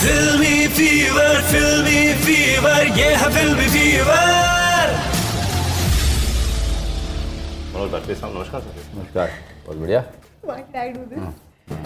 Filmy 0.00 0.58
fever, 0.76 1.32
filmy 1.48 2.02
fever, 2.26 2.76
ये 2.98 3.08
है 3.22 3.26
filmy 3.32 3.66
fever. 3.72 4.28
Manoj 7.74 7.90
Vajpayee 7.92 8.14
साहब 8.20 8.36
नमस्कार 8.36 8.60
सर 8.60 8.96
नमस्कार 8.96 9.28
बहुत 9.66 9.78
बढ़िया। 9.78 10.00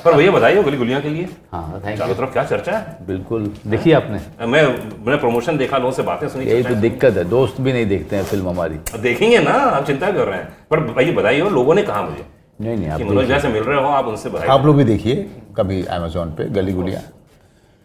पर 0.04 0.14
भैया 0.16 0.56
हो 0.56 0.62
गली 0.62 0.76
गुलियाँ 0.76 1.00
के 1.02 1.08
लिए। 1.08 1.28
हाँ 1.52 1.80
थैंक 1.86 1.98
चारों 1.98 2.14
तरफ़ 2.14 2.32
क्या 2.32 2.44
चर्चा 2.44 2.76
है? 2.76 3.06
बिल्कुल 3.06 3.50
देखिए 3.66 3.92
आपने? 3.94 4.20
मैं 4.46 4.62
मैंने 4.62 5.16
प्रमोशन 5.16 5.58
देखा 5.58 5.78
लोगों 5.78 5.92
से 5.92 6.02
बातें 6.02 6.28
सुनी 6.28 6.44
यही 6.44 6.62
तो 6.62 6.74
दिक्कत 6.86 7.16
है 7.16 7.24
दोस्त 7.30 7.60
भी 7.60 7.72
नहीं 7.72 7.86
देखते 7.86 8.16
हैं 8.16 8.24
फ़िल्म 8.24 8.48
हमारी। 8.48 8.78
अब 8.94 9.00
देखेंगे 9.00 9.38
ना 9.38 9.52
आप 9.52 9.86
चिंता 9.86 10.10
कर 10.10 10.26
रहे 10.26 10.38
हैं। 10.38 10.46
पर 10.70 10.80
भैया 10.92 11.12
बधाई 11.18 11.40
हो 11.40 11.48
लोगों 11.50 11.74
ने 11.74 11.82
कहा 11.82 12.02
मुझे? 12.02 12.24
नहीं 12.60 12.76
नहीं 12.76 12.88
आप 12.88 13.00
मनोज 13.00 13.26
जैसे 13.26 13.48
मिल 13.48 13.62
रहे 13.62 13.80
हो 13.80 13.88
आप 13.88 14.06
उनसे 14.06 14.28
बधाई 14.28 14.48
आप 14.48 14.66
लोग 14.66 14.76
भी 14.76 14.84
देखिए 14.84 15.14
कभी 15.56 15.84
अमेजोन 15.98 16.34
पे 16.38 16.44
गली 16.60 16.72
गुलिया। 16.72 17.00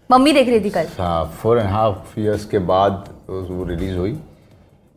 मम्मी 0.09 0.31
देख 0.33 0.47
रही 0.49 0.59
थी 0.59 0.69
कल 0.69 0.87
हाँ 0.97 1.25
फोर 1.41 1.59
एंड 1.59 1.67
हाफ़ 1.69 2.19
ईयर्स 2.19 2.45
के 2.49 2.59
बाद 2.69 3.09
वो 3.29 3.63
रिलीज़ 3.63 3.97
हुई 3.97 4.11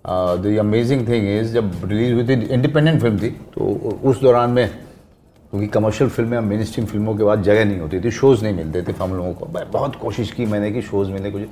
द 0.04 0.56
अमेजिंग 0.60 1.06
थिंग 1.08 1.28
इज़ 1.30 1.52
जब 1.54 1.80
रिलीज़ 1.84 2.12
हुई 2.14 2.24
थी 2.28 2.40
इंडिपेंडेंट 2.44 3.00
फ़िल्म 3.00 3.18
थी 3.18 3.30
तो 3.54 3.98
उस 4.10 4.20
दौरान 4.20 4.50
में 4.50 4.66
क्योंकि 4.68 5.66
कमर्शियल 5.68 6.10
फ़िल्में 6.10 6.38
मेन 6.40 6.64
स्ट्रीम 6.64 6.86
फ़िल्मों 6.86 7.14
के 7.16 7.24
बाद 7.24 7.42
जगह 7.42 7.64
नहीं 7.64 7.78
होती 7.80 8.00
थी 8.00 8.10
शोज़ 8.10 8.42
नहीं 8.44 8.54
मिलते 8.54 8.82
थे 8.82 8.92
हम 9.00 9.14
लोगों 9.14 9.32
को 9.34 9.46
बहुत 9.46 9.96
कोशिश 9.96 10.30
की 10.32 10.46
मैंने 10.46 10.70
कि 10.72 10.82
शोज़ 10.82 11.10
मिले 11.10 11.30
कुछ 11.30 11.42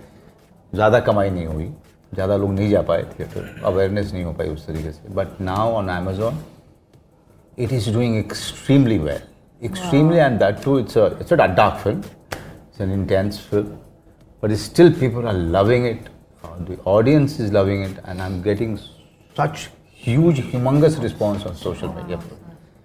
ज़्यादा 0.72 1.00
कमाई 1.00 1.30
नहीं 1.30 1.46
हुई 1.46 1.66
ज़्यादा 2.12 2.36
लोग 2.36 2.52
नहीं 2.52 2.70
जा 2.70 2.82
पाए 2.82 3.02
थिएटर 3.10 3.50
अवेयरनेस 3.64 4.12
नहीं 4.12 4.24
हो 4.24 4.32
पाई 4.32 4.48
उस 4.48 4.66
तरीके 4.66 4.92
से 4.92 5.12
but 5.14 5.40
now 5.40 5.72
on 5.72 5.88
Amazon 5.96 6.38
it 7.58 7.72
is 7.72 7.90
doing 7.92 8.16
extremely 8.16 8.98
well. 9.00 9.20
Extremely 9.62 10.18
and 10.20 10.38
that 10.38 10.64
too, 10.64 10.78
it's 10.80 10.96
it's 10.96 11.32
a 11.32 11.36
dark 11.36 11.82
film. 11.84 12.02
It's 12.80 12.86
an 12.86 12.92
intense 12.94 13.38
film, 13.38 13.78
but 14.40 14.50
it's 14.50 14.62
still 14.62 14.90
people 14.90 15.28
are 15.28 15.34
loving 15.34 15.84
it. 15.84 16.06
Uh, 16.42 16.48
the 16.60 16.78
audience 16.86 17.38
is 17.38 17.52
loving 17.52 17.82
it, 17.82 17.98
and 18.04 18.22
I'm 18.22 18.40
getting 18.40 18.78
such 19.36 19.68
huge, 19.92 20.40
humongous 20.52 20.96
response 21.02 21.44
on 21.44 21.56
social 21.56 21.92
media, 21.92 22.18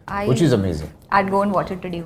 I 0.08 0.28
which 0.28 0.42
is 0.42 0.52
amazing. 0.52 0.92
I'd 1.10 1.32
go 1.36 1.44
and 1.44 1.56
watch 1.60 1.72
it 1.72 1.82
today. 1.86 2.04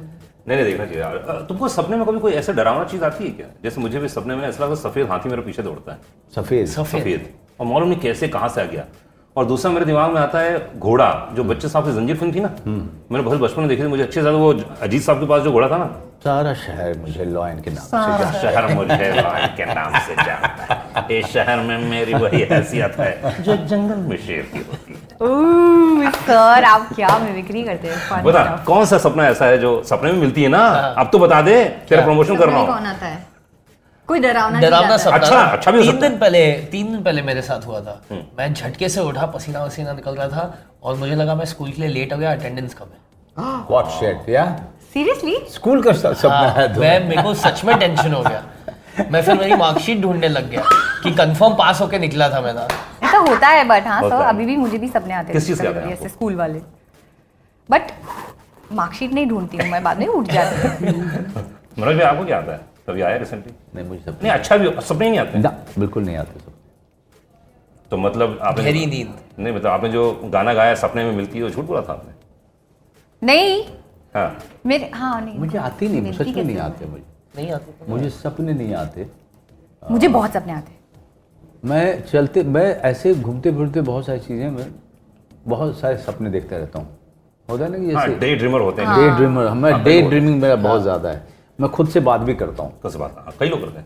नहीं 0.48 0.58
नहीं 0.58 0.66
देखना 0.66 0.86
चाहिए 0.86 1.02
यार 1.02 1.45
तुमको 1.50 1.67
सपने 1.78 1.98
में 1.98 2.06
कभी 2.06 2.20
कोई 2.20 2.34
ऐसा 2.44 2.54
डरावना 2.62 2.86
चीज़ 2.92 3.04
आती 3.06 3.23
है 3.23 3.32
क्या 3.40 3.48
जैसे 3.64 3.82
मुझे 3.82 4.00
भी 4.00 4.08
सपने 4.17 4.36
में 4.36 4.48
ऐसा 4.48 4.64
लगता 4.64 4.76
है 4.76 4.82
सफ़ेद 4.82 5.08
हाथी 5.10 5.30
मेरे 5.30 5.42
पीछे 5.50 5.64
दौड़ता 5.64 5.92
है 5.92 6.00
Safed. 6.38 6.67
सफ़ेद 6.76 7.30
और 7.60 7.67
मालूम 7.67 7.90
नहीं 7.90 8.00
कैसे 8.06 8.28
कहाँ 8.38 8.50
से 8.50 8.62
आ 8.62 8.66
गया 8.76 8.86
और 9.35 9.45
दूसरा 9.45 9.72
मेरे 9.72 9.85
दिमाग 9.85 10.11
में 10.11 10.19
आता 10.22 10.39
है 10.39 10.80
घोड़ा 10.80 11.09
जो 11.35 11.44
बच्चे 11.44 11.67
साहब 11.69 11.85
की 11.85 11.91
जंजीर 11.94 12.16
फ़िल्म 12.17 12.33
थी 12.35 12.39
ना। 12.39 12.49
मैंने 12.66 13.23
बहुत 13.23 13.39
बचपन 13.39 13.61
में 13.61 13.69
देखी 13.69 13.83
थी 13.83 13.88
मुझे 13.88 14.03
अच्छे 14.03 14.13
से 14.13 14.21
ज़्यादा 14.21 14.38
वो 14.38 14.53
अजीत 14.81 15.02
साहब 15.03 15.19
के 15.19 15.25
पास 15.25 15.41
जो 15.41 15.52
घोड़ा 15.52 15.67
था 15.69 15.77
ना। 15.77 15.86
सारा 16.23 16.53
शहर 16.53 16.97
मुझे 16.99 17.25
लॉयन 17.25 17.59
के 17.61 17.71
नाम 17.71 17.86
से 17.86 17.91
जानता 17.91 18.41
शहर 18.41 18.73
मुझे 18.75 19.11
लायन 19.11 19.55
के 19.58 19.66
नाम 19.66 19.99
से 19.99 20.16
जानता 20.16 20.73
है। 20.73 21.19
इस 21.19 21.25
शहर 21.33 21.59
में 21.61 21.89
मेरी 21.89 22.13
वही 22.16 22.41
हैसियत 22.49 22.99
है। 22.99 23.44
जो 23.44 23.55
जंगल 23.67 24.02
में। 24.09 24.17
शेर 24.17 24.49
की 24.53 24.59
होती 24.59 24.94
है 24.94 26.11
सर 26.11 26.64
आप 26.65 26.89
क्या 26.95 27.17
मिमिक्री 27.20 27.64
करते 27.64 27.87
हैं? 27.87 28.23
बता 28.23 28.43
कौन 28.67 28.86
सा 28.86 28.98
सपना 28.99 29.27
ऐसा 29.27 29.45
है 29.45 29.58
जो 29.58 29.81
सपने 29.86 30.11
में 30.11 30.20
मिलती 30.20 30.43
है 30.43 30.49
ना? 30.49 30.65
अब 30.98 31.09
तो 31.11 31.20
बता 31.20 31.42
दे 31.42 31.64
तेरा 31.89 32.04
प्रमोशन 32.05 32.36
कर 32.36 32.48
रहा 32.48 32.59
हूँ 32.59 32.67
कौन 32.67 32.86
आता 32.87 33.05
है? 33.05 33.27
कोई 34.09 34.20
डरावना 34.20 34.59
डरावना 34.59 34.97
सपना 34.97 35.17
अच्छा, 35.17 35.39
अच्छा 35.39 35.71
भी 35.71 35.81
तीन 35.81 35.99
दिन 35.99 36.17
पहले 36.20 36.42
तीन 36.71 36.92
दिन 36.92 37.02
पहले 37.03 37.21
मेरे 37.21 37.42
साथ 37.42 37.65
हुआ 37.67 37.80
था। 37.81 38.02
मैं 38.37 38.53
झटके 38.53 38.89
से 38.89 39.02
उठा 39.02 39.25
पसीना 39.36 39.64
वसीना 39.64 39.93
निकल 39.93 40.15
रहा 40.15 40.27
था 40.27 40.53
और 40.83 40.95
मुझे 40.97 41.15
लगा 41.15 41.36
मैं 41.36 41.45
स्कूल 41.45 41.71
के 41.71 41.81
लिए 41.81 41.89
लेट 41.89 42.14
हो 42.14 42.17
गया 42.19 42.31
अटेंडेंस 42.31 42.73
कम 42.73 42.86
है? 42.86 42.99
What 43.71 43.92
shit? 43.98 44.30
Yeah. 44.36 44.53
Seriously? 44.93 45.36
School 45.53 45.83
का 45.83 45.92
सपना 45.93 46.48
है 46.58 46.73
तो 46.73 46.81
मैं 46.81 47.08
मेरे 47.09 47.23
को 47.23 47.33
सच 47.42 47.64
में 47.65 47.77
टेंशन 47.80 48.14
हो 48.14 48.21
गया। 48.21 48.43
मैं 49.11 49.21
फिर 49.21 49.37
मेरी 49.39 49.55
मार्कशीट 49.55 50.02
ढूँढने 50.02 50.30
लग 50.30 50.49
गया 50.49 50.64
कि 51.03 51.11
कंफर्म 51.19 51.53
पास 51.55 51.81
होके 51.81 51.99
निकला 51.99 52.30
था 52.30 52.42
मैं 52.42 52.55
था 52.55 52.67
ऐसा 53.03 53.17
होता 53.17 53.48
है 53.48 53.64
बट 53.67 53.87
हाँ 53.87 54.02
सर 54.02 54.21
अभी 54.23 54.45
भी 54.45 54.55
मुझे 54.58 54.77
भी 54.77 54.87
सपने 54.87 55.14
आते 55.14 55.33
हैं। 55.33 55.92
ऐसे 55.92 56.09
स्कूल 56.09 56.36
वाले। 56.36 56.59
बट 57.69 57.92
मार्कशीट 58.71 59.14
नहीं 59.14 59.27
ढूंढती 59.27 59.58
हूँ 59.58 59.69
मैं 59.69 59.83
बाद 59.83 59.99
में 59.99 60.08
उठ 60.08 60.31
जाती 60.31 60.86
हूँ। 60.86 61.03
मनोज 61.80 61.95
भाई 61.95 62.05
आपको 62.05 62.25
क्या 62.25 62.37
आता 62.37 62.52
है? 62.52 62.68
कभी 62.89 63.02
आया 63.02 63.17
रिसेंटली 63.17 63.54
नहीं 63.76 63.88
मुझे 63.88 64.02
सपना 64.02 64.20
नहीं 64.22 64.32
अच्छा 64.32 64.58
भी 64.58 64.70
सपने 64.82 65.10
नहीं 65.10 65.20
आते? 65.20 65.39
ना 65.39 65.50
बिल्कुल 65.77 66.04
नहीं 66.04 66.16
आते 66.17 66.39
सब। 66.39 66.54
तो 67.92 67.98
मतलब 67.98 68.39
आपने 68.42 68.64
गहरी 68.64 68.86
नींद। 68.86 69.14
नहीं 69.39 69.54
मतलब 69.54 69.67
आपने 69.67 69.89
जो 69.89 70.11
गाना 70.33 70.54
गाया 70.54 70.73
सपने 70.82 71.04
में 71.04 71.11
मिलती 71.14 71.38
है 71.38 71.44
वो 71.44 71.49
झूठ 71.49 71.66
बोला 71.66 71.82
था 71.82 71.94
आपने? 71.94 72.14
नहीं। 73.22 73.64
हाँ। 74.16 74.39
मेरे 74.66 74.89
हाँ 74.94 75.22
नहीं 75.22 75.39
मुझे 75.39 75.58
आती 75.60 75.88
नहीं 75.89 76.11
सच 76.14 76.28
में 76.28 76.44
नहीं 76.44 76.58
आते 76.60 76.86
मुझे। 76.86 77.04
नहीं 77.36 77.52
आती 77.52 77.92
मुझे 77.92 78.10
सपने 78.10 78.54
नहीं 78.54 78.73
आते। 78.76 79.08
मुझे 79.83 80.08
बहुत 80.08 80.33
सपने 80.33 80.54
आते। 80.54 80.78
मैं 81.64 82.02
चलते 82.05 82.44
मैं 82.45 82.67
ऐसे 82.89 83.14
घूमते 83.16 83.52
फिरते 83.52 83.82
बहुत 83.82 84.05
सारी 84.05 84.20
चीज़ें 84.20 84.49
मैं 84.49 84.67
बहुत 85.48 85.78
सारे 85.80 85.98
सपने 85.98 86.30
देखता 86.30 86.58
रहता 86.58 86.80
हूँ। 86.80 86.88
होता 87.49 87.64
है 87.64 87.72
ना 87.72 87.78
कि 87.78 87.94
हाँ 87.94 88.08
जैसे 88.08 88.20
डे 88.20 88.36
ड्रीमर 88.36 88.61
होते 88.61 88.82
हैं। 88.82 88.95
डे 88.95 89.10
ड्रीमर 89.17 89.49
मैं 89.52 89.72
हाँ, 89.72 89.83
डे 89.83 90.02
ड्रीमिंग 90.02 90.42
मेरा 90.42 90.55
बहुत 90.58 90.82
ज़्यादा 90.82 91.10
है। 91.10 91.28
मैं 91.59 91.70
खुद 91.70 91.89
से 91.89 91.99
बात 91.99 92.21
भी 92.21 92.33
करता 92.36 92.64
हूँ। 92.64 92.80
तो 92.83 92.89
से 92.89 92.99
बात? 92.99 93.15
हाँ, 93.17 93.33
कई 93.39 93.49
लोग 93.49 93.61
करते 93.61 93.80
हैं। 93.80 93.86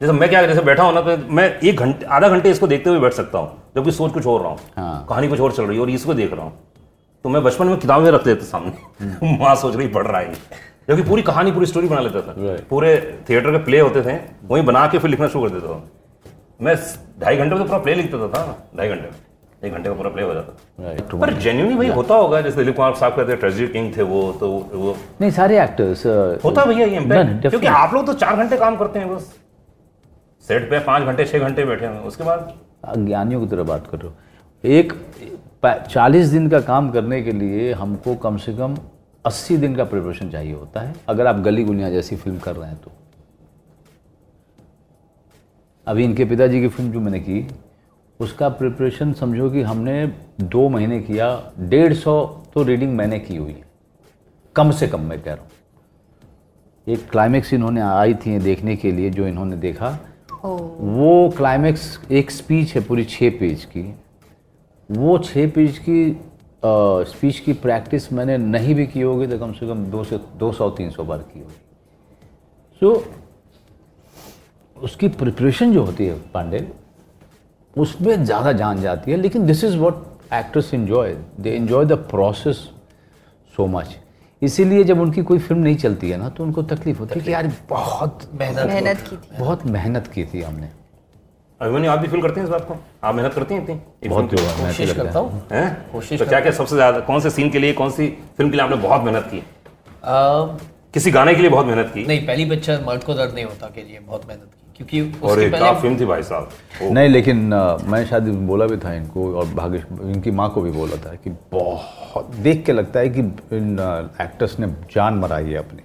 जैसे 0.00 0.12
मैं 0.12 0.28
क्या 0.28 0.46
जैसे 0.46 0.62
बैठा 0.62 0.82
हूँ 0.82 0.94
ना 0.94 1.00
तो 1.00 1.16
मैं 1.34 1.48
एक 1.60 1.76
घंटे 1.76 2.06
आधा 2.06 2.28
घंटे 2.28 2.50
इसको 2.50 2.66
देखते 2.66 2.90
हुए 2.90 2.98
बैठ 3.00 3.12
सकता 3.12 3.38
हूँ 3.38 3.62
जबकि 3.76 3.92
सोच 3.92 4.12
कुछ 4.12 4.26
और 4.26 4.40
रहा 4.40 4.50
हूँ। 4.50 4.58
हाँ। 4.76 5.06
कहानी 5.08 5.28
कुछ 5.28 5.40
और 5.40 5.52
चल 5.52 5.64
रही 5.64 5.76
है 5.76 5.82
और 5.82 5.90
इसको 5.90 6.14
देख 6.14 6.32
रहा 6.32 6.44
हूँ। 6.44 6.52
तो 7.24 7.28
मैं 7.28 7.42
बचपन 7.42 7.66
में 7.66 7.76
किताबें 7.78 8.10
रख 8.10 8.24
देता 8.24 8.44
सामने। 8.44 9.36
माँ 9.38 9.54
सोच 9.56 9.76
रही 9.76 9.88
पढ़ 9.88 10.06
रहा 10.06 10.20
है 10.20 10.32
जबकि 10.88 11.02
पूरी 11.02 11.22
कहानी 11.22 11.52
पूरी 11.52 11.66
स्टोरी 11.66 11.88
बना 11.88 12.00
लेता 12.00 12.20
था। 12.20 12.34
पूरे 12.70 12.96
थिएटर 13.28 13.50
के 13.50 13.64
प्ले 13.64 13.80
होते 13.80 14.02
थे 14.02 14.18
वहीं 14.44 14.64
बना 14.64 14.86
के 14.86 14.98
फिर 14.98 15.10
लिखना 15.10 15.28
शुरू 15.28 15.48
कर 15.48 15.54
देता 15.54 15.68
था। 15.68 15.82
मैं 16.60 16.76
ढाई 17.20 17.36
घंटे 17.36 17.54
में 17.54 17.58
तो 17.58 17.64
पूरा 17.64 17.78
प्ले 17.78 17.94
लिख 17.94 18.10
देता 18.12 18.28
था। 18.28 18.68
ढाई 18.76 18.88
घंटे 18.88 19.02
में। 19.02 19.23
एक 19.64 19.72
घंटे 19.72 19.88
का 19.88 19.94
पूरा 19.94 20.10
प्ले 20.10 20.22
हो 20.22 20.34
जाता। 20.34 20.52
Right. 20.84 21.20
पर 21.20 21.32
जेन्यूनली 21.42 21.76
भाई 21.76 21.88
होता 21.90 22.14
होगा 22.14 22.40
जैसे 22.40 22.56
दिलीप 22.56 22.76
कुमार 22.76 22.94
साहब 22.94 23.16
कहते 23.16 23.36
ट्रेजिडी 23.36 23.72
किंग 23.72 23.96
थे 23.96 24.02
वो 24.04 24.20
तो 24.40 24.50
वो 24.50 24.96
नहीं 25.20 25.30
सारे 25.30 25.60
एक्टर्स 25.62 26.06
होता 26.44 26.64
भैया 26.64 26.86
ये 26.86 27.00
definitely. 27.00 27.50
क्योंकि 27.50 27.66
आप 27.66 27.94
लोग 27.94 28.06
तो 28.06 28.12
चार 28.14 28.36
घंटे 28.36 28.56
काम 28.56 28.76
करते 28.76 28.98
हैं 28.98 29.14
बस। 29.14 29.32
सेट 30.44 30.70
पे 30.70 30.78
पाँच 30.86 31.02
घंटे 31.02 31.24
छह 31.24 31.38
घंटे 31.38 31.64
बैठे 31.64 31.86
हैं 31.86 32.00
उसके 32.02 32.24
बाद? 32.24 32.52
ज्ञानियों 32.96 33.40
की 33.40 33.46
तरह 33.46 33.62
बात 33.64 33.86
कर 33.86 33.98
रहे 33.98 34.08
हो। 34.08 34.14
एक 34.64 34.92
चालीस 35.90 36.26
दिन 36.28 36.48
का 36.48 36.60
काम 36.62 36.90
करने 36.90 37.22
के 37.22 37.32
लिए 37.32 37.72
हमको 37.74 38.14
कम 38.22 38.36
से 38.36 38.52
कम 38.56 38.76
अस्सी 39.24 39.56
दिन 39.56 39.74
का 39.76 39.84
प्रिपरेशन 39.84 40.30
चाहिए 40.30 40.52
होता 40.54 40.80
है 40.80 40.94
अगर 41.08 41.26
आप 41.26 41.36
गली 41.42 41.64
गुनिया 41.64 41.90
जैसी 41.90 42.16
फ़िल्म 42.16 42.38
कर 42.38 42.56
रहे 42.56 42.68
हैं 42.68 42.76
तो। 42.84 42.90
अभी 45.86 46.04
इनके 46.04 46.24
पिताजी 46.24 46.60
की 46.60 46.68
फ़िल्म 46.68 46.92
जो 46.92 47.00
मैंने 47.00 47.20
की 47.20 47.40
उसका 48.20 48.48
प्रिपरेशन 48.48 49.12
समझो 49.12 49.50
कि 49.50 49.62
हमने 49.62 50.06
दो 50.40 50.68
महीने 50.68 51.00
किया 51.00 51.28
डेढ़ 51.60 51.94
सौ 51.94 52.24
तो 52.54 52.62
रीडिंग 52.62 52.92
मैंने 52.96 53.18
की 53.18 53.36
हुई। 53.36 53.52
है 53.52 53.64
कम 54.56 54.70
से 54.70 54.88
कम 54.88 55.00
मैं 55.00 55.20
कह 55.22 55.32
रहा 55.32 55.42
हूँ। 55.42 55.50
एक 56.86 57.08
क्लाइमेक्स 57.10 57.52
इन्होंने 57.54 57.80
आई 57.80 58.14
थी 58.14 58.38
देखने 58.38 58.76
के 58.76 58.92
लिए 58.92 59.10
जो 59.10 59.26
इन्होंने 59.26 59.56
देखा। 59.56 59.88
वो 60.44 61.32
क्लाइमेक्स 61.36 61.98
एक 62.10 62.30
स्पीच 62.30 62.74
है 62.74 62.82
पूरी 62.84 63.04
छः 63.04 63.38
पेज 63.38 63.64
की। 63.64 63.82
वो 64.90 65.18
छः 65.18 65.50
पेज 65.50 65.78
की 65.78 66.16
स्पीच 67.10 67.38
की 67.38 67.52
प्रैक्टिस 67.52 68.12
मैंने 68.12 68.36
नहीं 68.38 68.74
भी 68.74 68.86
की 68.86 69.00
होगी 69.00 69.26
तो 69.26 69.38
कम 69.38 69.52
से 69.52 69.66
कम 69.68 69.84
दो 69.86 70.04
से 70.04 70.18
दो 70.36 70.52
सौ 70.52 70.70
तीन 70.70 70.90
सौ 70.90 71.04
बार 71.04 71.18
की 71.18 71.40
होगी। 71.40 71.54
सो 72.82 72.94
so, 72.94 73.02
उसकी 74.76 75.08
प्रिपरेशन 75.08 75.72
जो 75.72 75.84
होती 75.84 76.06
है 76.06 76.18
पांडे 76.34 76.58
उसमें 77.76 78.24
ज़्यादा 78.24 78.52
जान 78.52 78.80
जाती 78.80 79.10
है 79.10 79.16
लेकिन 79.16 79.46
this 79.46 79.64
is 79.64 79.76
what 79.78 80.04
actors 80.34 80.72
enjoy 80.74 81.16
they 81.40 81.54
enjoy 81.56 81.84
the 81.84 81.92
process 82.10 82.56
so 83.54 83.66
much 83.68 83.96
इसीलिए 84.42 84.84
जब 84.84 85.00
उनकी 85.00 85.22
कोई 85.22 85.38
फ़िल्म 85.38 85.62
नहीं 85.62 85.76
चलती 85.76 86.10
है 86.10 86.16
ना 86.18 86.28
तो 86.28 86.44
उनको 86.44 86.62
तकलीफ़ 86.70 86.98
होती 86.98 87.18
है 87.18 87.24
कि 87.24 87.32
यार 87.32 87.50
बहुत 87.68 88.30
मेहनत 88.40 88.66
मेहनत 88.68 88.98
की 89.08 89.16
थी। 89.16 89.38
बहुत 89.38 89.66
मेहनत 89.66 90.06
की 90.14 90.24
थी 90.24 90.42
हमने। 90.42 90.68
अभिमन्यु 91.60 91.90
आप 91.90 91.98
भी 91.98 92.08
फील 92.08 92.22
करते 92.22 92.40
हैं 92.40 92.46
इस 92.46 92.50
बात 92.52 92.66
को? 92.68 92.76
आप 93.04 93.14
मेहनत 93.14 93.34
करती 93.34 93.54
हैं 93.54 93.62
इतनी? 93.62 94.08
बहुत 94.08 94.30
कोशिश 94.30 94.92
करता 94.92 95.18
हूँ। 95.18 95.46
कोशिश 95.92 96.18
तो 96.20 96.26
क्या 96.26 96.40
क्या 96.40 96.52
सबसे 96.52 96.74
ज़्यादा 96.74 97.00
कौन 97.02 97.20
से 97.20 97.30
सीन 97.30 97.50
के 97.50 97.58
लिए 97.58 97.72
कौन 97.72 97.90
सी 97.90 98.08
फ़िल्म 98.36 98.50
के 98.50 98.56
लिए 98.56 98.64
आपने 98.64 98.76
बहुत 98.82 99.04
मेहनत 99.04 99.28
की? 99.30 99.42
किसी 100.94 101.10
गाने 101.10 101.34
के 101.34 101.40
लिए 101.40 101.50
बहुत 101.50 101.66
मेहनत 101.66 101.90
की? 101.94 102.06
नहीं 102.06 102.26
पहली 102.26 102.44
पिक्चर 102.50 102.84
मर्द 102.86 103.04
को 103.04 103.14
दर्द 103.14 103.34
नहीं 103.34 103.44
होता 103.44 103.70
के 103.74 103.82
लिए 103.82 104.00
बहुत 104.00 104.28
मेहनत 104.28 104.50
की। 104.54 104.63
क्योंकि 104.76 105.00
और 105.22 105.40
एक 105.40 105.52
पहले 105.52 105.80
फ़िल्म 105.80 106.00
थी 106.00 106.04
भाई 106.04 106.22
साहब। 106.22 106.92
नहीं 106.92 107.08
लेकिन 107.08 107.36
मैं 107.86 108.04
शायद 108.06 108.28
बोला 108.46 108.66
भी 108.66 108.76
था 108.76 108.94
इनको 108.94 109.34
और 109.34 109.46
भाग्य 109.54 109.84
इनकी 110.02 110.30
माँ 110.30 110.48
को 110.50 110.60
भी 110.60 110.70
बोला 110.70 110.96
था 111.04 111.14
कि 111.14 111.30
बहुत 111.52 112.30
देख 112.38 112.64
के 112.66 112.72
लगता 112.72 113.00
है 113.00 113.08
कि 113.08 113.20
इन 113.56 113.78
एक्टर्स 114.20 114.58
ने 114.60 114.66
जान 114.94 115.14
मराई 115.14 115.44
है 115.44 115.56
अपनी 115.56 115.82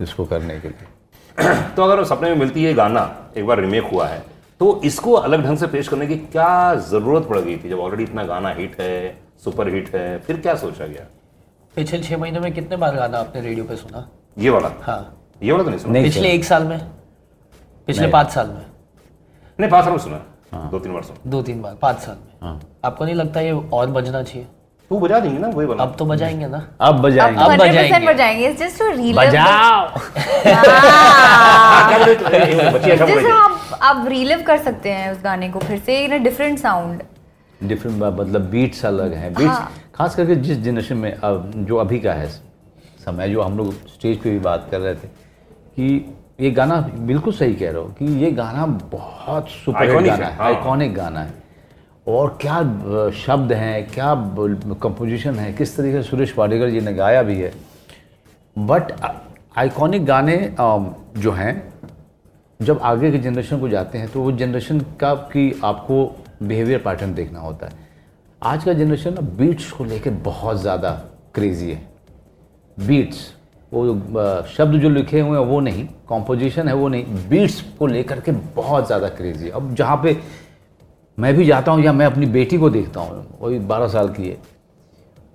इसको 0.00 0.24
करने 0.24 0.58
के 0.60 0.68
लिए। 0.68 1.54
तो 1.76 1.82
अगर 1.82 2.04
सपने 2.04 2.30
में 2.30 2.36
मिलती 2.36 2.64
है 2.64 2.74
गाना 2.74 3.02
एक 3.36 3.46
बार 3.46 3.60
रिमेक 3.60 3.90
हुआ 3.92 4.06
है 4.06 4.22
तो 4.60 4.80
इसको 4.84 5.12
अलग 5.12 5.44
ढंग 5.44 5.58
से 5.58 5.66
पेश 5.66 5.88
करने 5.88 6.06
की 6.06 6.16
क्या 6.16 6.74
ज़रूरत 6.90 7.26
पड़ 7.28 7.38
गई 7.38 7.56
थी 7.56 7.68
जब 7.68 7.78
ऑलरेडी 7.78 8.02
इतना 8.02 8.24
गाना 8.24 8.50
हिट 8.58 8.80
है 8.80 8.94
सुपर 9.44 9.74
हिट 9.74 9.94
है 9.94 10.18
फिर 10.18 10.36
क्या 10.40 10.54
सोचा 10.54 10.86
गया? 10.86 11.06
पिछले 11.76 12.00
छह 12.00 12.16
महीने 12.18 12.40
में 12.40 12.52
कितने 12.52 12.76
बार 12.76 12.96
गाना 12.96 13.18
आपने 13.18 13.40
रेडियो 13.40 13.64
पे 13.64 13.76
सुना? 13.76 14.08
ये 14.38 14.50
वाला? 14.50 14.70
हाँ। 14.82 15.00
ये 15.42 15.52
वाला 15.52 15.64
तो 15.64 15.70
नहीं 15.70 15.80
सुना? 15.80 16.02
पिछले 16.02 16.28
एक 16.28 16.44
साल 16.44 16.64
में? 16.64 16.80
पिछले। 17.86 18.06
पाँच 18.08 18.30
साल 18.30 18.46
में। 18.46 18.64
नहीं 19.58 19.70
पाँच 19.70 19.84
साल 19.84 19.92
में 19.92 19.98
सुना 19.98 20.68
दो 20.70 20.78
तीन 20.78 20.92
बार 20.92 21.02
सुना 21.02 21.30
दो 21.30 21.42
तीन 21.42 21.62
बार 21.62 21.74
पाँच 21.82 21.98
साल 21.98 22.16
में। 22.16 22.32
हाँ। 22.42 22.60
आपको 22.84 23.04
नहीं 23.04 23.14
लगता 23.14 23.40
ये 23.40 23.52
और 23.52 23.86
बजना 23.90 24.22
चाहिए? 24.22 24.46
तू 24.90 24.98
बजा 25.00 25.18
देंगे 25.20 25.38
ना 25.38 25.48
वही 25.48 25.66
अब 25.80 25.94
तो 25.98 26.04
बजाएँगे 26.04 26.46
ना। 26.46 26.58
अब 26.80 26.94
अब 26.94 27.00
बजाएँगे। 27.02 27.44
अब 27.44 27.50
बजाएँगे। 27.52 28.06
बजाएँगे 28.06 28.48
इट्स 28.48 28.60
जस्ट 28.60 28.78
टू 28.78 28.90
रीलिव 28.90 29.16
बजाओ। 29.16 29.86
अच्छा 32.74 33.06
जैसे 33.06 33.30
आप 33.30 33.78
आप 33.82 34.04
रीलिव 34.08 34.42
कर 34.42 34.58
सकते 34.58 34.90
हैं 34.90 35.12
उस 35.12 35.22
गाने 35.24 35.48
को 35.48 35.58
फिर 35.58 35.78
से 35.78 36.04
in 36.04 36.12
a 36.12 36.16
different 36.16 36.58
sound 36.58 37.02
different 37.62 38.02
मतलब 38.02 38.40
बीट्स 38.40 38.84
अलग 38.86 39.14
हैं। 39.14 39.32
बीट्स 39.34 39.50
हाँ। 39.50 39.72
खास 39.94 40.14
करके 40.14 40.36
जिस 40.36 40.58
जनरेशन 40.58 40.96
में 40.96 41.12
अब 41.12 41.52
जो 41.56 41.76
अभी 41.76 41.98
का 41.98 42.12
है 42.12 42.28
समय 43.04 43.28
जो 43.28 43.42
हम 43.42 43.56
लोग 43.58 43.72
स्टेज 43.88 44.22
पे 44.22 44.30
भी 44.30 44.38
बात 44.38 44.68
कर 44.70 44.78
रहे 44.78 44.94
थे 44.94 45.08
कि 45.76 46.14
ये 46.42 46.50
गाना 46.50 46.80
बिल्कुल 47.00 47.32
सही 47.32 47.54
कह 47.54 47.70
रहे 47.70 47.82
हो 47.82 47.88
कि 47.98 48.04
ये 48.22 48.30
गाना 48.32 48.66
बहुत 48.66 49.48
सुपर 49.48 49.86
गाना 49.86 50.12
है, 50.14 50.22
है 50.22 50.36
हाँ। 50.36 50.46
आइकॉनिक 50.46 50.94
गाना 50.94 51.20
है। 51.20 51.34
और 52.06 52.36
क्या 52.40 53.10
शब्द 53.16 53.52
हैं 53.52 53.86
क्या 53.88 54.14
कंपोजिशन 54.82 55.34
है 55.34 55.52
किस 55.52 55.76
तरीके 55.76 56.02
से 56.02 56.08
सुरेश 56.08 56.34
वाडेकर 56.38 56.70
जी 56.70 56.80
ने 56.80 56.94
गाया 56.94 57.22
भी 57.22 57.36
है। 57.40 57.52
बट 58.56 58.92
आइकॉनिक 59.58 60.04
गाने 60.06 60.36
जो 60.58 61.32
हैं 61.32 61.72
जब 62.60 62.80
आगे 62.82 63.10
के 63.10 63.18
जनरेशन 63.18 63.60
को 63.60 63.68
जाते 63.68 63.98
हैं 63.98 64.08
तो 64.08 64.22
वो 64.22 64.32
जनरेशन 64.32 64.80
का 65.00 65.14
की 65.32 65.60
आपको 65.64 66.04
बिहेवियर 66.42 66.78
पैटर्न 66.78 67.14
देखना 67.14 67.40
होता 67.40 67.66
है। 67.66 67.72
आज 68.42 68.64
का 68.64 68.72
जनरेशन 68.72 69.16
बीट्स 69.38 69.70
को 69.72 69.84
लेकर 69.84 70.10
बहुत 70.24 70.60
ज़्यादा 70.60 70.90
क्रेजी 71.34 71.70
है। 71.70 71.80
बीट्स 72.76 73.32
वो 73.72 73.84
अ, 74.20 74.44
शब्द 74.56 74.80
जो 74.80 74.88
लिखे 74.90 75.20
हुए 75.20 75.38
हैं 75.38 75.46
वो 75.46 75.60
नहीं 75.60 75.86
कॉम्पोजिशन 76.08 76.68
है 76.68 76.74
वो 76.74 76.88
नहीं 76.88 77.04
बीट्स 77.28 77.60
को 77.78 77.86
लेकर 77.86 78.20
के 78.20 78.32
बहुत 78.56 78.86
ज़्यादा 78.86 79.08
क्रेजी 79.10 79.44
है। 79.44 79.50
अब 79.50 79.74
जहाँ 79.74 79.96
पे 80.02 80.16
मैं 81.18 81.34
भी 81.34 81.44
जाता 81.44 81.72
हूँ 81.72 81.82
या 81.82 81.92
मैं 81.92 82.06
अपनी 82.06 82.26
बेटी 82.32 82.58
को 82.58 82.70
देखता 82.70 83.00
हूँ 83.00 83.26
वही 83.40 83.58
बारह 83.70 83.88
साल 83.88 84.08
की 84.10 84.28
है 84.28 84.36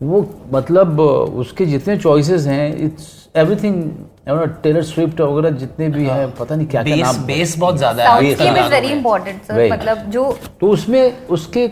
वो 0.01 0.25
मतलब 0.53 0.99
उसके 0.99 1.65
जितने 1.65 1.97
चॉइसेस 1.97 2.45
हैं 2.47 2.75
इट्स 2.77 3.07
एवरीथिंग 3.35 3.83
टेलर 4.63 4.83
स्विफ्ट 4.83 5.21
वगैरह 5.21 5.49
जितने 5.57 5.87
भी 5.89 6.05
हैं। 6.05 6.29
पता 6.35 6.55
नहीं 6.55 6.67
क्या 6.67 6.83
क्या 6.83 6.95
बेस 6.95 7.05
नाम 7.05 7.25
बेस 7.25 7.57
बहुत 7.59 7.77
ज़्यादा 7.77 8.03
है। 8.05 8.69
वेरी। 8.69 8.89
इंपॉर्टेंट 8.89 9.41
सर 9.43 9.71
मतलब 9.71 10.09
जो 10.09 10.31
तो 10.61 10.69
उसमें 10.69 11.27
उसके 11.27 11.69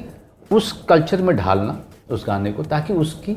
उस 0.51 0.71
कल्चर 0.89 1.21
में 1.21 1.35
ढालना 1.38 1.77
उस 2.12 2.23
गाने 2.27 2.51
को 2.51 2.63
ताकि 2.65 2.94
उसकी 2.95 3.35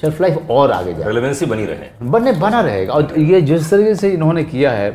शेल्फ 0.00 0.20
लाइफ 0.20 0.50
और 0.50 0.70
आगे 0.72 0.92
जाए। 0.94 1.06
रेलेवेंसी 1.06 1.46
बनी 1.46 1.64
रहे। 1.66 1.88
बने 2.10 2.32
बना 2.40 2.60
रहेगा। 2.60 2.94
और 2.94 3.18
ये 3.20 3.40
जिस 3.42 3.70
तरीके 3.70 3.94
से 3.94 4.10
इन्होंने 4.10 4.44
किया 4.44 4.70
है 4.72 4.90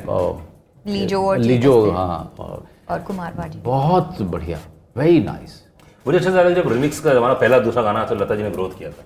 लीजो 0.86 1.22
और 1.22 1.38
लीजो 1.40 1.74
हाँ 1.92 2.36
और 2.40 2.66
और 2.90 3.00
कुमार 3.02 3.34
भाटी 3.34 3.58
बहुत 3.62 4.22
बढ़िया। 4.24 4.60
वेरी 4.98 5.20
नाइस 5.22 5.62
मुझे 6.06 6.18
अच्छे 6.18 6.30
से 6.30 6.38
याद 6.38 6.48
है 6.48 6.54
जब 6.56 6.72
रिमिक्स 6.72 7.00
का 7.00 7.12
हमारा 7.12 7.34
पहला 7.36 7.60
दूसरा 7.60 7.84
गाना 7.84 8.04
तो 8.06 8.16
लता 8.16 8.36
जी 8.36 8.44
ने 8.44 8.50
विरोध 8.50 8.78
किया 8.78 8.90
था 8.90 9.06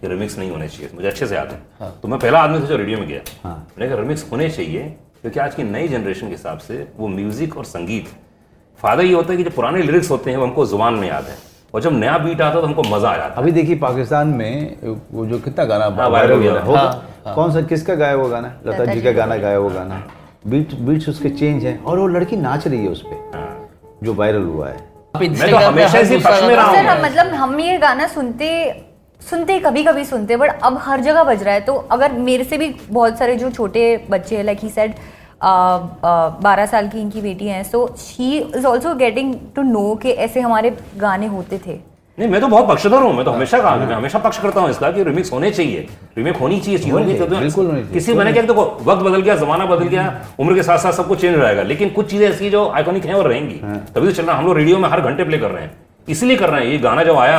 कि 0.00 0.08
रिमिक्स 0.08 0.38
नहीं 0.38 0.50
होने 0.50 0.68
चाहिए। 0.68 0.90
मुझे 0.94 1.08
अच्छे 1.08 1.26
से 1.26 1.34
याद 1.34 1.48
है। 1.50 1.90
तो 2.02 2.08
मैं 2.08 2.18
पहला 2.18 2.38
आदमी 2.38 2.60
था 2.60 2.64
जो 2.64 2.76
रेडियो 2.76 2.98
में 2.98 3.08
गया। 3.08 3.20
हाँ। 3.44 3.56
मैंने 3.78 3.90
कहा 3.90 4.00
रिमिक्स 4.00 4.24
होने 4.32 4.48
चाहिए 4.50 4.82
क्योंकि 5.20 5.40
आज 5.40 5.54
की 5.54 5.62
नई 5.62 5.88
जनरेशन 5.88 6.26
के 6.26 6.32
हिसाब 6.32 6.58
से 6.58 6.86
वो 6.96 7.08
म्यूज़िक 7.08 7.56
और 7.56 7.64
संगीत 7.64 8.08
फ़ायदा 8.78 9.02
ये 9.02 9.12
होता 9.14 9.32
है 9.32 9.36
कि 9.36 9.44
जो 9.44 9.50
पुराने 9.50 9.82
लिरिक्स 9.82 10.10
होते 10.10 10.30
हैं 10.30 10.38
वो 10.38 10.44
हमको 10.44 10.66
ज़ुबान 10.66 10.94
में 10.94 11.08
याद 11.08 11.24
है। 11.24 11.36
और 11.76 11.82
जब 11.82 11.92
नया 11.92 12.16
बीट 12.18 12.40
आता 12.40 12.60
तो 12.60 12.66
हमको 12.66 12.82
मज़ा 12.84 13.08
आ 13.08 13.16
जाता 13.16 13.40
अभी 13.40 13.52
देखिए 13.52 13.76
पाकिस्तान 13.78 14.28
में 14.28 14.76
वो 15.12 15.24
जो 15.26 15.38
कितना 15.38 15.64
गाना 15.64 15.84
हाँ, 15.96 16.08
वायरल 16.10 16.46
हो 16.46 16.60
हुआ। 16.62 16.80
रहा 16.80 16.90
है। 17.26 17.34
कौन 17.34 17.52
सा 17.52 17.60
किसका 17.62 17.94
गाया 17.94 18.12
हुआ 18.12 18.28
गाना? 18.28 18.48
है? 18.48 18.60
लता 18.66 18.84
जी 18.84 19.02
का 19.02 19.12
गाना 19.12 19.36
गाया। 19.36 19.56
हुआ 19.56 19.72
गाना। 19.72 19.94
है 19.94 20.24
बीट 20.46 20.74
बीट्स 20.80 21.08
उसके 21.08 21.30
चेंज 21.30 21.64
हैं 21.64 21.82
और 21.84 21.98
वो 21.98 22.06
लड़की 22.08 22.36
नाच 22.36 22.66
रही 22.66 22.82
है 22.82 22.88
उस 22.88 23.02
पर 23.06 23.98
जो 24.02 24.14
वायरल 24.14 24.44
हुआ 24.44 24.68
है। 24.68 24.76
मैं 25.20 25.50
तो 25.50 25.56
हमेशा 25.56 25.98
इसी 25.98 26.16
पक्ष 26.18 26.42
में 26.42 26.54
रहा 26.56 26.92
हूँ। 26.92 27.02
मतलब 27.02 27.34
हम 27.34 27.58
ये 27.60 27.76
गाना 27.78 28.06
सुनते 28.08 28.50
सुनते 29.22 29.58
कभी 29.58 29.82
कभी 29.84 30.04
सुनते 30.04 30.36
बट 30.36 30.62
अब 30.62 30.78
हर 30.82 31.00
जगह 31.00 31.24
बज 31.24 31.42
रहा 31.42 31.54
है। 31.54 31.60
तो 31.60 31.74
अगर 31.92 32.12
मेरे 32.12 32.44
से 32.44 32.58
भी 32.58 32.74
बहुत 32.90 33.18
सारे 33.18 33.36
जो 33.36 33.50
छोटे 33.50 33.84
बच्चे 34.10 34.36
हैं 34.36 34.44
लाइक 34.44 34.58
ही 34.62 34.70
सेड 34.70 34.94
बारह 35.40 36.66
साल 36.66 36.88
की 36.88 37.00
इनकी 37.00 37.20
बेटी 37.22 37.46
हैं 37.46 37.62
so 37.64 37.86
she 37.98 38.38
is 38.38 38.66
also 38.66 38.94
getting 38.94 39.34
to 39.56 39.62
know 39.62 39.94
कि 40.02 40.10
ऐसे 40.10 40.40
हमारे 40.40 40.76
गाने 40.98 41.26
होते 41.26 41.58
थे। 41.66 41.78
नहीं 42.18 42.28
मैं 42.30 42.40
तो 42.40 42.48
बहुत 42.48 42.68
पक्षधर 42.68 43.02
हूँ 43.02 43.12
मैं 43.14 43.24
तो 43.24 43.30
हमेशा 43.30 43.58
कहा 43.58 43.74
मैं 43.76 43.94
हमेशा 43.94 44.18
पक्ष 44.18 44.38
करता 44.38 44.60
हूँ 44.60 44.70
इसका 44.70 44.90
कि 44.90 45.02
रिमिक्स 45.04 45.32
होने 45.32 45.50
चाहिए। 45.50 45.86
रिमेक 46.18 46.36
होनी 46.36 46.60
चाहिए 46.60 46.78
चीज़ों 46.78 47.00
होनी 47.00 47.12
की 47.12 47.18
चाहिए, 47.18 47.30
तो- 47.30 47.40
बिल्कुल 47.40 47.88
किसी 47.92 48.14
मैंने 48.14 48.32
क्या 48.32 48.42
देखो 48.42 48.64
वक्त 48.84 49.02
बदल 49.02 49.20
गया 49.20 49.36
जमाना 49.36 49.66
बदल 49.66 49.88
गया 49.88 50.06
उम्र 50.40 50.54
के 50.54 50.62
साथ 50.62 50.78
साथ 50.78 50.92
सब 50.92 51.08
कुछ 51.08 51.20
चेंज 51.20 51.36
रहेगा 51.36 51.62
लेकिन 51.64 51.90
कुछ 51.90 52.10
चीज़ें 52.10 52.28
ऐसी 52.28 52.50
जो 52.50 52.68
आइकॉनिक 52.70 53.04
हैं 53.06 53.14
और 53.14 53.28
रहेंगी। 53.28 53.60
तभी 53.94 54.06
तो 54.06 54.12
चल 54.12 54.22
रहा 54.22 54.32
है 54.32 54.40
हम 54.40 54.46
लोग 54.46 54.56
रेडियो 54.56 54.78
में 54.78 54.88
हर 54.88 55.00
घंटे 55.02 55.24
प्ले 55.24 55.38
कर 55.38 55.50
रहे 55.50 55.64
हैं। 55.64 55.72
इसलिए 56.08 56.36
कर 56.36 56.50
रहे 56.50 56.64
हैं 56.64 56.72
ये 56.72 56.78
गाना 56.80 57.04
जब 57.04 57.18
आया 57.18 57.38